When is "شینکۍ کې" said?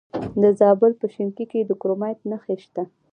1.13-1.59